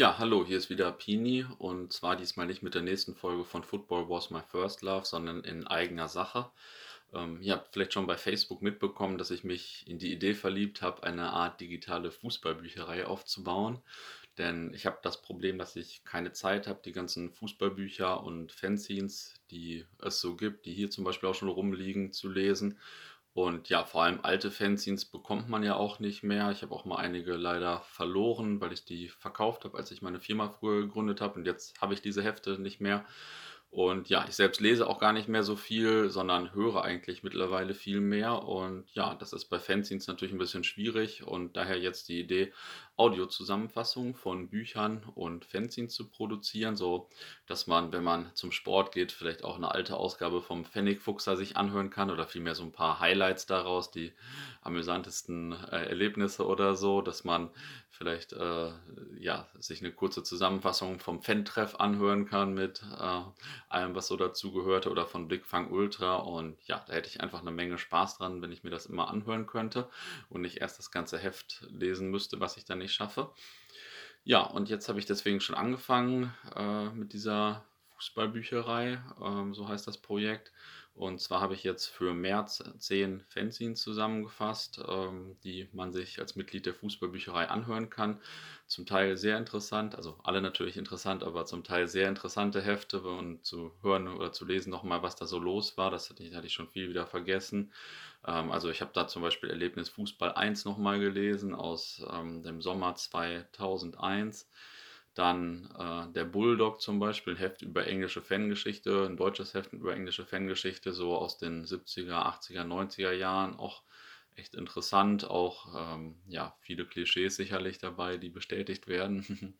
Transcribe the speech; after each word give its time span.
Ja, 0.00 0.16
hallo, 0.16 0.46
hier 0.46 0.56
ist 0.56 0.70
wieder 0.70 0.92
Pini 0.92 1.44
und 1.58 1.92
zwar 1.92 2.16
diesmal 2.16 2.46
nicht 2.46 2.62
mit 2.62 2.74
der 2.74 2.80
nächsten 2.80 3.14
Folge 3.14 3.44
von 3.44 3.62
Football 3.62 4.08
Was 4.08 4.30
My 4.30 4.40
First 4.40 4.80
Love, 4.80 5.04
sondern 5.04 5.44
in 5.44 5.66
eigener 5.66 6.08
Sache. 6.08 6.50
Ähm, 7.12 7.42
ihr 7.42 7.52
habt 7.52 7.74
vielleicht 7.74 7.92
schon 7.92 8.06
bei 8.06 8.16
Facebook 8.16 8.62
mitbekommen, 8.62 9.18
dass 9.18 9.30
ich 9.30 9.44
mich 9.44 9.84
in 9.86 9.98
die 9.98 10.10
Idee 10.10 10.32
verliebt 10.32 10.80
habe, 10.80 11.02
eine 11.02 11.34
Art 11.34 11.60
digitale 11.60 12.10
Fußballbücherei 12.10 13.04
aufzubauen. 13.04 13.82
Denn 14.38 14.72
ich 14.72 14.86
habe 14.86 15.00
das 15.02 15.20
Problem, 15.20 15.58
dass 15.58 15.76
ich 15.76 16.02
keine 16.02 16.32
Zeit 16.32 16.66
habe, 16.66 16.80
die 16.82 16.92
ganzen 16.92 17.30
Fußballbücher 17.30 18.22
und 18.22 18.52
Fanzines, 18.52 19.34
die 19.50 19.84
es 19.98 20.18
so 20.18 20.34
gibt, 20.34 20.64
die 20.64 20.72
hier 20.72 20.88
zum 20.88 21.04
Beispiel 21.04 21.28
auch 21.28 21.34
schon 21.34 21.50
rumliegen, 21.50 22.14
zu 22.14 22.30
lesen. 22.30 22.78
Und 23.40 23.70
ja, 23.70 23.84
vor 23.84 24.02
allem 24.02 24.20
alte 24.22 24.50
Fanzines 24.50 25.06
bekommt 25.06 25.48
man 25.48 25.62
ja 25.62 25.74
auch 25.74 25.98
nicht 25.98 26.22
mehr. 26.22 26.50
Ich 26.50 26.60
habe 26.60 26.74
auch 26.74 26.84
mal 26.84 26.96
einige 26.96 27.36
leider 27.36 27.80
verloren, 27.80 28.60
weil 28.60 28.70
ich 28.70 28.84
die 28.84 29.08
verkauft 29.08 29.64
habe, 29.64 29.78
als 29.78 29.90
ich 29.90 30.02
meine 30.02 30.20
Firma 30.20 30.50
früher 30.50 30.82
gegründet 30.82 31.22
habe. 31.22 31.38
Und 31.38 31.46
jetzt 31.46 31.80
habe 31.80 31.94
ich 31.94 32.02
diese 32.02 32.22
Hefte 32.22 32.60
nicht 32.60 32.82
mehr. 32.82 33.06
Und 33.70 34.10
ja, 34.10 34.26
ich 34.28 34.34
selbst 34.34 34.60
lese 34.60 34.86
auch 34.86 34.98
gar 34.98 35.14
nicht 35.14 35.28
mehr 35.28 35.42
so 35.42 35.56
viel, 35.56 36.10
sondern 36.10 36.52
höre 36.52 36.82
eigentlich 36.84 37.22
mittlerweile 37.22 37.72
viel 37.72 38.02
mehr. 38.02 38.42
Und 38.42 38.84
ja, 38.92 39.14
das 39.14 39.32
ist 39.32 39.46
bei 39.46 39.58
Fanzines 39.58 40.06
natürlich 40.06 40.34
ein 40.34 40.38
bisschen 40.38 40.64
schwierig. 40.64 41.22
Und 41.22 41.56
daher 41.56 41.78
jetzt 41.78 42.10
die 42.10 42.20
Idee, 42.20 42.52
Audiozusammenfassungen 43.00 44.14
von 44.14 44.50
Büchern 44.50 45.02
und 45.14 45.46
Fanzines 45.46 45.94
zu 45.94 46.10
produzieren, 46.10 46.76
so 46.76 47.08
dass 47.46 47.66
man, 47.66 47.92
wenn 47.92 48.04
man 48.04 48.30
zum 48.34 48.52
Sport 48.52 48.92
geht, 48.92 49.10
vielleicht 49.10 49.42
auch 49.42 49.56
eine 49.56 49.72
alte 49.72 49.96
Ausgabe 49.96 50.42
vom 50.42 50.66
Pfennigfuchser 50.66 51.38
sich 51.38 51.56
anhören 51.56 51.88
kann 51.88 52.10
oder 52.10 52.26
vielmehr 52.26 52.54
so 52.54 52.62
ein 52.62 52.72
paar 52.72 53.00
Highlights 53.00 53.46
daraus, 53.46 53.90
die 53.90 54.12
amüsantesten 54.60 55.52
äh, 55.52 55.86
Erlebnisse 55.86 56.46
oder 56.46 56.76
so, 56.76 57.00
dass 57.00 57.24
man 57.24 57.48
vielleicht 58.00 58.32
äh, 58.32 58.70
ja, 59.18 59.46
sich 59.58 59.80
eine 59.80 59.92
kurze 59.92 60.22
Zusammenfassung 60.22 61.00
vom 61.00 61.20
Fan-Treff 61.20 61.76
anhören 61.76 62.24
kann 62.24 62.54
mit 62.54 62.82
äh, 62.98 63.22
allem, 63.68 63.94
was 63.94 64.06
so 64.06 64.16
dazugehörte 64.16 64.90
oder 64.90 65.06
von 65.06 65.28
Blickfang 65.28 65.70
Ultra. 65.70 66.16
Und 66.16 66.56
ja, 66.66 66.82
da 66.86 66.94
hätte 66.94 67.08
ich 67.08 67.20
einfach 67.20 67.42
eine 67.42 67.50
Menge 67.50 67.76
Spaß 67.76 68.16
dran, 68.16 68.40
wenn 68.40 68.52
ich 68.52 68.64
mir 68.64 68.70
das 68.70 68.86
immer 68.86 69.08
anhören 69.08 69.46
könnte 69.46 69.88
und 70.30 70.40
nicht 70.40 70.62
erst 70.62 70.78
das 70.78 70.90
ganze 70.90 71.18
Heft 71.18 71.66
lesen 71.70 72.10
müsste, 72.10 72.40
was 72.40 72.56
ich 72.56 72.64
dann 72.64 72.78
nicht 72.78 72.89
schaffe. 72.92 73.32
Ja, 74.24 74.42
und 74.42 74.68
jetzt 74.68 74.88
habe 74.88 74.98
ich 74.98 75.06
deswegen 75.06 75.40
schon 75.40 75.56
angefangen 75.56 76.34
äh, 76.54 76.90
mit 76.90 77.12
dieser 77.12 77.64
Fußballbücherei, 77.96 79.02
ähm, 79.22 79.54
so 79.54 79.68
heißt 79.68 79.86
das 79.86 79.98
Projekt. 79.98 80.52
Und 81.00 81.18
zwar 81.18 81.40
habe 81.40 81.54
ich 81.54 81.64
jetzt 81.64 81.86
für 81.86 82.12
März 82.12 82.62
zehn 82.76 83.24
Fanzines 83.26 83.80
zusammengefasst, 83.80 84.82
ähm, 84.86 85.38
die 85.42 85.66
man 85.72 85.94
sich 85.94 86.20
als 86.20 86.36
Mitglied 86.36 86.66
der 86.66 86.74
Fußballbücherei 86.74 87.48
anhören 87.48 87.88
kann. 87.88 88.20
Zum 88.66 88.84
Teil 88.84 89.16
sehr 89.16 89.38
interessant, 89.38 89.94
also 89.94 90.18
alle 90.24 90.42
natürlich 90.42 90.76
interessant, 90.76 91.22
aber 91.24 91.46
zum 91.46 91.64
Teil 91.64 91.88
sehr 91.88 92.06
interessante 92.06 92.60
Hefte 92.60 93.00
und 93.00 93.46
zu 93.46 93.72
hören 93.80 94.08
oder 94.08 94.30
zu 94.32 94.44
lesen 94.44 94.68
nochmal, 94.68 95.02
was 95.02 95.16
da 95.16 95.24
so 95.24 95.38
los 95.38 95.78
war. 95.78 95.90
Das 95.90 96.10
hatte 96.10 96.22
ich, 96.22 96.34
hatte 96.34 96.48
ich 96.48 96.52
schon 96.52 96.68
viel 96.68 96.90
wieder 96.90 97.06
vergessen. 97.06 97.72
Ähm, 98.26 98.50
also 98.50 98.68
ich 98.68 98.82
habe 98.82 98.90
da 98.92 99.06
zum 99.08 99.22
Beispiel 99.22 99.48
Erlebnis 99.48 99.88
Fußball 99.88 100.34
1 100.34 100.66
nochmal 100.66 101.00
gelesen 101.00 101.54
aus 101.54 102.04
ähm, 102.12 102.42
dem 102.42 102.60
Sommer 102.60 102.94
2001. 102.94 104.50
Dann 105.14 105.68
äh, 105.78 106.12
der 106.12 106.24
Bulldog 106.24 106.80
zum 106.80 106.98
Beispiel, 106.98 107.34
ein 107.34 107.38
Heft 107.38 107.62
über 107.62 107.86
englische 107.86 108.22
Fangeschichte, 108.22 109.06
ein 109.06 109.16
deutsches 109.16 109.54
Heft 109.54 109.72
über 109.72 109.94
englische 109.94 110.24
Fangeschichte, 110.24 110.92
so 110.92 111.16
aus 111.16 111.38
den 111.38 111.66
70er, 111.66 112.26
80er, 112.26 112.64
90er 112.64 113.12
Jahren. 113.12 113.56
Auch 113.56 113.82
echt 114.36 114.54
interessant, 114.54 115.24
auch 115.28 115.94
ähm, 115.96 116.20
ja, 116.28 116.56
viele 116.60 116.86
Klischees 116.86 117.36
sicherlich 117.36 117.78
dabei, 117.78 118.16
die 118.18 118.30
bestätigt 118.30 118.86
werden. 118.86 119.58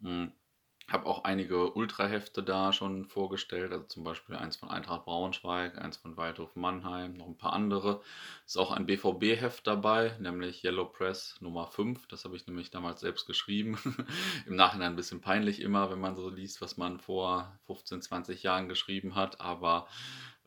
Habe 0.88 1.06
auch 1.06 1.22
einige 1.22 1.72
Ultrahefte 1.72 2.42
da 2.42 2.72
schon 2.72 3.04
vorgestellt, 3.04 3.72
also 3.72 3.84
zum 3.84 4.02
Beispiel 4.02 4.34
eins 4.34 4.56
von 4.56 4.68
Eintracht 4.68 5.04
Braunschweig, 5.04 5.78
eins 5.78 5.96
von 5.96 6.16
Waldhof 6.16 6.56
Mannheim, 6.56 7.14
noch 7.14 7.26
ein 7.26 7.36
paar 7.36 7.52
andere. 7.52 8.02
Ist 8.44 8.56
auch 8.56 8.72
ein 8.72 8.86
BVB-Heft 8.86 9.66
dabei, 9.66 10.16
nämlich 10.18 10.64
Yellow 10.64 10.86
Press 10.86 11.36
Nummer 11.40 11.68
5. 11.68 12.08
Das 12.08 12.24
habe 12.24 12.36
ich 12.36 12.46
nämlich 12.46 12.70
damals 12.70 13.00
selbst 13.00 13.26
geschrieben. 13.26 13.78
Im 14.46 14.56
Nachhinein 14.56 14.92
ein 14.92 14.96
bisschen 14.96 15.20
peinlich 15.20 15.60
immer, 15.60 15.90
wenn 15.90 16.00
man 16.00 16.16
so 16.16 16.28
liest, 16.28 16.60
was 16.60 16.76
man 16.76 16.98
vor 16.98 17.58
15, 17.66 18.02
20 18.02 18.42
Jahren 18.42 18.68
geschrieben 18.68 19.14
hat, 19.14 19.40
aber 19.40 19.86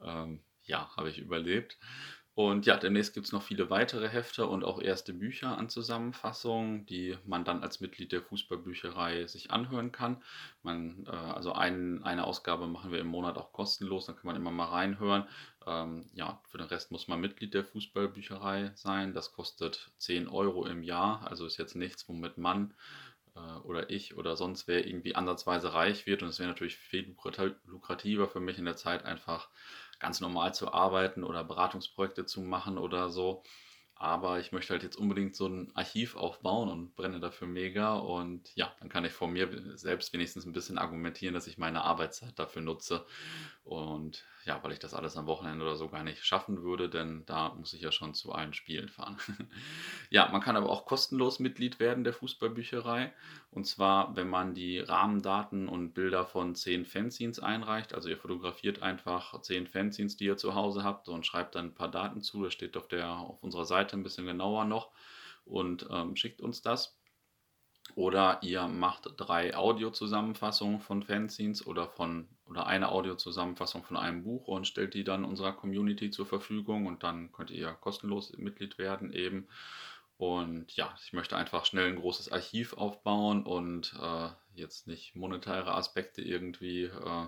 ähm, 0.04 0.42
ja, 0.66 0.90
habe 0.96 1.10
ich 1.10 1.20
überlebt. 1.20 1.78
Und 2.36 2.66
ja, 2.66 2.78
demnächst 2.78 3.14
gibt 3.14 3.28
es 3.28 3.32
noch 3.32 3.44
viele 3.44 3.70
weitere 3.70 4.10
Hefte 4.10 4.48
und 4.48 4.64
auch 4.64 4.82
erste 4.82 5.14
Bücher 5.14 5.56
an 5.56 5.70
Zusammenfassungen, 5.70 6.84
die 6.88 7.16
man 7.26 7.46
dann 7.46 7.62
als 7.62 7.80
Mitglied 7.80 8.12
der 8.12 8.24
Fußballbücherei 8.24 9.28
sich 9.28 9.52
anhören 9.52 9.92
kann. 9.92 10.24
Man, 10.64 11.06
äh, 11.06 11.12
also 11.12 11.54
ein, 11.54 12.02
eine 12.04 12.26
Ausgabe 12.26 12.66
machen 12.66 12.92
wir 12.92 13.00
im 13.00 13.08
Monat 13.08 13.38
auch 13.38 13.54
kostenlos, 13.54 14.08
dann 14.08 14.16
kann 14.16 14.26
man 14.26 14.36
immer 14.36 14.50
mal 14.50 14.66
reinhören. 14.66 15.28
Ähm, 15.68 16.10
ja, 16.16 16.42
für 16.50 16.58
den 16.58 16.68
Rest 16.68 16.92
muss 16.92 17.08
man 17.08 17.22
Mitglied 17.22 17.54
der 17.54 17.66
Fußballbücherei 17.66 18.72
sein. 18.74 19.14
Das 19.14 19.34
kostet 19.34 19.92
10 20.00 20.28
Euro 20.28 20.66
im 20.66 20.82
Jahr, 20.82 21.28
also 21.30 21.46
ist 21.46 21.58
jetzt 21.58 21.76
nichts, 21.76 22.10
womit 22.10 22.40
man 22.40 22.74
äh, 23.36 23.40
oder 23.64 23.92
ich 23.92 24.18
oder 24.18 24.36
sonst 24.38 24.68
wer 24.68 24.88
irgendwie 24.88 25.16
ansatzweise 25.16 25.74
reich 25.74 26.08
wird. 26.08 26.24
Und 26.24 26.30
es 26.30 26.40
wäre 26.40 26.50
natürlich 26.50 26.78
viel 26.78 27.16
lukrativer 27.66 28.28
für 28.28 28.40
mich 28.40 28.58
in 28.58 28.66
der 28.66 28.76
Zeit 28.76 29.06
einfach 29.06 29.50
ganz 30.04 30.20
normal 30.20 30.54
zu 30.54 30.74
arbeiten 30.74 31.24
oder 31.24 31.44
Beratungsprojekte 31.46 32.26
zu 32.26 32.42
machen 32.42 32.78
oder 32.78 33.10
so. 33.10 33.42
Aber 34.04 34.42
ich 34.42 34.52
möchte 34.52 34.74
halt 34.74 34.84
jetzt 34.84 34.98
unbedingt 34.98 35.34
so 35.34 35.48
ein 35.48 35.72
Archiv 35.76 36.18
aufbauen 36.18 36.68
und 36.68 36.94
brenne 36.94 37.22
dafür 37.22 37.48
mega. 37.48 37.96
Und 37.96 38.54
ja, 38.54 38.76
dann 38.82 38.90
kann 38.90 39.06
ich 39.06 39.14
von 39.14 39.32
mir 39.32 39.78
selbst 39.78 40.12
wenigstens 40.12 40.46
ein 40.46 40.52
bisschen 40.52 40.78
argumentieren, 40.78 41.34
dass 41.34 41.48
ich 41.48 41.58
meine 41.58 41.84
Arbeitszeit 41.84 42.38
dafür 42.38 42.62
nutze. 42.62 43.06
Und 43.64 44.26
ja, 44.46 44.62
weil 44.62 44.74
ich 44.74 44.80
das 44.80 44.94
alles 44.94 45.16
am 45.16 45.26
Wochenende 45.26 45.64
oder 45.64 45.78
so 45.78 45.88
gar 45.88 46.04
nicht 46.04 46.26
schaffen 46.26 46.64
würde, 46.64 46.90
denn 46.90 47.26
da 47.26 47.54
muss 47.54 47.74
ich 47.74 47.82
ja 47.82 47.94
schon 47.94 48.14
zu 48.14 48.34
allen 48.34 48.54
Spielen 48.54 48.90
fahren. 48.90 49.18
ja, 50.10 50.28
man 50.30 50.42
kann 50.42 50.58
aber 50.58 50.70
auch 50.70 50.86
kostenlos 50.86 51.40
Mitglied 51.40 51.80
werden 51.80 52.04
der 52.04 52.12
Fußballbücherei. 52.12 53.14
Und 53.52 53.66
zwar, 53.66 54.16
wenn 54.18 54.28
man 54.28 54.54
die 54.54 54.80
Rahmendaten 54.80 55.70
und 55.70 55.94
Bilder 55.94 56.26
von 56.26 56.56
zehn 56.56 56.86
Fanzines 56.86 57.40
einreicht. 57.40 57.94
Also 57.94 58.10
ihr 58.10 58.18
fotografiert 58.18 58.82
einfach 58.82 59.40
zehn 59.42 59.66
Fanzines, 59.68 60.18
die 60.18 60.26
ihr 60.26 60.38
zu 60.38 60.56
Hause 60.56 60.84
habt 60.84 61.08
und 61.08 61.26
schreibt 61.26 61.56
dann 61.56 61.68
ein 61.68 61.74
paar 61.74 61.92
Daten 61.92 62.22
zu. 62.22 62.44
Das 62.44 62.52
steht 62.52 62.76
auf, 62.76 62.90
der, 62.90 63.10
auf 63.12 63.42
unserer 63.44 63.66
Seite 63.94 63.98
ein 63.98 64.04
bisschen 64.04 64.26
genauer 64.26 64.66
noch 64.66 64.92
und 65.46 65.88
ähm, 65.92 66.16
schickt 66.16 66.42
uns 66.42 66.62
das. 66.62 66.98
Oder 67.96 68.40
ihr 68.42 68.68
macht 68.68 69.10
drei 69.18 69.56
Audiozusammenfassungen 69.56 70.80
von 70.80 71.04
Fanzines 71.04 71.68
oder 71.68 71.90
von 71.90 72.30
oder 72.46 72.66
eine 72.66 72.90
Audiozusammenfassung 72.90 73.84
von 73.84 73.98
einem 73.98 74.24
Buch 74.24 74.48
und 74.48 74.68
stellt 74.68 74.94
die 74.94 75.04
dann 75.04 75.26
unserer 75.26 75.54
Community 75.54 76.10
zur 76.12 76.26
Verfügung 76.26 76.88
und 76.88 77.04
dann 77.04 77.32
könnt 77.32 77.52
ihr 77.52 77.72
kostenlos 77.74 78.34
Mitglied 78.38 78.78
werden 78.78 79.12
eben. 79.12 79.48
Und 80.18 80.76
ja, 80.76 80.96
ich 81.04 81.12
möchte 81.12 81.36
einfach 81.36 81.66
schnell 81.66 81.90
ein 81.90 81.96
großes 81.98 82.32
Archiv 82.32 82.74
aufbauen 82.74 83.44
und 83.44 83.94
äh, 84.00 84.30
jetzt 84.54 84.88
nicht 84.88 85.16
monetäre 85.16 85.74
Aspekte 85.74 86.22
irgendwie 86.22 86.84
äh, 86.84 87.24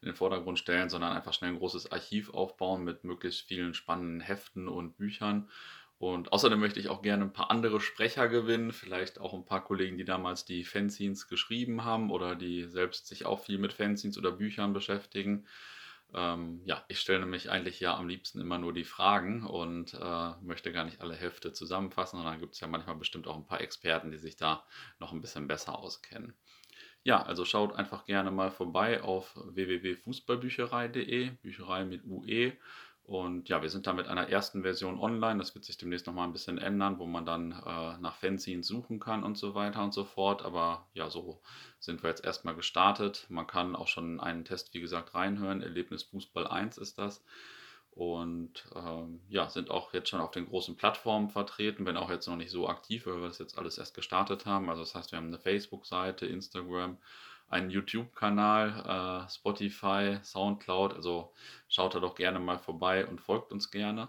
in 0.00 0.06
den 0.06 0.14
Vordergrund 0.14 0.58
stellen, 0.58 0.88
sondern 0.88 1.12
einfach 1.12 1.34
schnell 1.34 1.50
ein 1.50 1.58
großes 1.58 1.92
Archiv 1.92 2.32
aufbauen 2.32 2.84
mit 2.84 3.04
möglichst 3.04 3.42
vielen 3.42 3.74
spannenden 3.74 4.20
Heften 4.20 4.68
und 4.68 4.96
Büchern 4.96 5.50
und 6.00 6.32
außerdem 6.32 6.58
möchte 6.58 6.80
ich 6.80 6.88
auch 6.88 7.02
gerne 7.02 7.26
ein 7.26 7.32
paar 7.34 7.50
andere 7.50 7.78
Sprecher 7.78 8.26
gewinnen, 8.26 8.72
vielleicht 8.72 9.20
auch 9.20 9.34
ein 9.34 9.44
paar 9.44 9.62
Kollegen, 9.62 9.98
die 9.98 10.06
damals 10.06 10.46
die 10.46 10.64
Fanzines 10.64 11.28
geschrieben 11.28 11.84
haben 11.84 12.10
oder 12.10 12.34
die 12.36 12.64
selbst 12.64 13.06
sich 13.06 13.26
auch 13.26 13.44
viel 13.44 13.58
mit 13.58 13.74
Fanzines 13.74 14.16
oder 14.16 14.32
Büchern 14.32 14.72
beschäftigen. 14.72 15.46
Ähm, 16.14 16.62
ja, 16.64 16.82
ich 16.88 17.00
stelle 17.00 17.20
nämlich 17.20 17.50
eigentlich 17.50 17.80
ja 17.80 17.98
am 17.98 18.08
liebsten 18.08 18.40
immer 18.40 18.56
nur 18.56 18.72
die 18.72 18.84
Fragen 18.84 19.44
und 19.44 19.92
äh, 19.92 20.30
möchte 20.40 20.72
gar 20.72 20.86
nicht 20.86 21.02
alle 21.02 21.14
Hefte 21.14 21.52
zusammenfassen, 21.52 22.16
sondern 22.16 22.40
gibt 22.40 22.54
es 22.54 22.60
ja 22.60 22.66
manchmal 22.66 22.96
bestimmt 22.96 23.26
auch 23.28 23.36
ein 23.36 23.46
paar 23.46 23.60
Experten, 23.60 24.10
die 24.10 24.16
sich 24.16 24.36
da 24.36 24.64
noch 25.00 25.12
ein 25.12 25.20
bisschen 25.20 25.48
besser 25.48 25.78
auskennen. 25.78 26.32
Ja, 27.02 27.22
also 27.22 27.44
schaut 27.44 27.74
einfach 27.74 28.06
gerne 28.06 28.30
mal 28.30 28.50
vorbei 28.50 29.02
auf 29.02 29.34
www.fußballbücherei.de, 29.36 31.30
Bücherei 31.42 31.84
mit 31.84 32.04
UE. 32.06 32.52
Und 33.10 33.48
ja, 33.48 33.60
wir 33.60 33.70
sind 33.70 33.88
da 33.88 33.92
mit 33.92 34.06
einer 34.06 34.28
ersten 34.28 34.62
Version 34.62 35.00
online. 35.00 35.40
Das 35.40 35.56
wird 35.56 35.64
sich 35.64 35.76
demnächst 35.76 36.06
nochmal 36.06 36.28
ein 36.28 36.32
bisschen 36.32 36.58
ändern, 36.58 37.00
wo 37.00 37.06
man 37.06 37.26
dann 37.26 37.50
äh, 37.50 37.98
nach 37.98 38.14
Fanzines 38.14 38.68
suchen 38.68 39.00
kann 39.00 39.24
und 39.24 39.36
so 39.36 39.56
weiter 39.56 39.82
und 39.82 39.92
so 39.92 40.04
fort. 40.04 40.42
Aber 40.44 40.86
ja, 40.94 41.10
so 41.10 41.40
sind 41.80 42.04
wir 42.04 42.10
jetzt 42.10 42.24
erstmal 42.24 42.54
gestartet. 42.54 43.26
Man 43.28 43.48
kann 43.48 43.74
auch 43.74 43.88
schon 43.88 44.20
einen 44.20 44.44
Test, 44.44 44.72
wie 44.74 44.80
gesagt, 44.80 45.12
reinhören. 45.16 45.60
Erlebnis 45.60 46.04
Fußball 46.04 46.46
1 46.46 46.78
ist 46.78 46.98
das. 46.98 47.24
Und 47.90 48.68
ähm, 48.76 49.18
ja, 49.28 49.48
sind 49.48 49.72
auch 49.72 49.92
jetzt 49.92 50.08
schon 50.08 50.20
auf 50.20 50.30
den 50.30 50.46
großen 50.46 50.76
Plattformen 50.76 51.30
vertreten, 51.30 51.86
wenn 51.86 51.96
auch 51.96 52.10
jetzt 52.10 52.28
noch 52.28 52.36
nicht 52.36 52.52
so 52.52 52.68
aktiv, 52.68 53.06
weil 53.06 53.22
wir 53.22 53.26
das 53.26 53.40
jetzt 53.40 53.58
alles 53.58 53.76
erst 53.76 53.96
gestartet 53.96 54.46
haben. 54.46 54.70
Also 54.70 54.82
das 54.82 54.94
heißt, 54.94 55.10
wir 55.10 55.16
haben 55.16 55.26
eine 55.26 55.40
Facebook-Seite, 55.40 56.26
Instagram, 56.26 56.96
einen 57.50 57.70
YouTube-Kanal, 57.70 59.26
äh, 59.26 59.30
Spotify, 59.30 60.18
Soundcloud. 60.22 60.94
Also 60.94 61.32
schaut 61.68 61.94
da 61.94 62.00
doch 62.00 62.14
gerne 62.14 62.38
mal 62.38 62.58
vorbei 62.58 63.06
und 63.06 63.20
folgt 63.20 63.52
uns 63.52 63.70
gerne. 63.70 64.08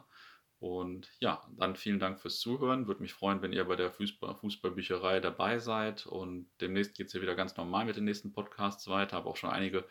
Und 0.59 1.09
ja, 1.19 1.41
dann 1.57 1.75
vielen 1.75 1.99
Dank 1.99 2.19
fürs 2.19 2.39
Zuhören. 2.39 2.85
Würde 2.85 3.01
mich 3.01 3.13
freuen, 3.13 3.41
wenn 3.41 3.51
ihr 3.51 3.65
bei 3.65 3.75
der 3.75 3.89
Fußball 3.89 4.35
Fußballbücherei 4.35 5.19
dabei 5.19 5.57
seid. 5.57 6.05
Und 6.05 6.51
demnächst 6.61 6.95
geht 6.95 7.07
es 7.07 7.13
hier 7.13 7.21
wieder 7.23 7.33
ganz 7.33 7.57
normal 7.57 7.85
mit 7.85 7.95
den 7.95 8.03
nächsten 8.03 8.31
Podcasts 8.31 8.87
weiter. 8.87 9.17
Habe 9.17 9.27
auch 9.27 9.37
schon 9.37 9.49
einige 9.49 9.85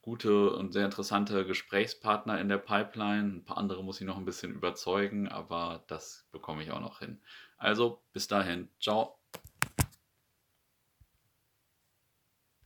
gute 0.00 0.50
und 0.50 0.72
sehr 0.72 0.84
interessante 0.84 1.44
Gesprächspartner 1.44 2.40
in 2.40 2.48
der 2.48 2.58
Pipeline. 2.58 3.38
Ein 3.38 3.44
paar 3.44 3.58
andere 3.58 3.82
muss 3.82 4.00
ich 4.00 4.06
noch 4.06 4.16
ein 4.16 4.24
bisschen 4.24 4.52
überzeugen, 4.52 5.26
aber 5.26 5.82
das 5.88 6.28
bekomme 6.30 6.62
ich 6.62 6.70
auch 6.70 6.80
noch 6.80 7.00
hin. 7.00 7.20
Also 7.58 8.00
bis 8.12 8.28
dahin. 8.28 8.68
Ciao. 8.80 9.21